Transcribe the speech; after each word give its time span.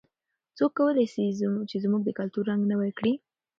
څوک 0.57 0.71
کولای 0.77 1.05
سي 1.13 1.23
چې 1.69 1.77
زموږ 1.83 2.01
د 2.05 2.09
کلتور 2.19 2.43
رنګ 2.51 2.61
نوی 2.71 2.91
کړي؟ 2.97 3.13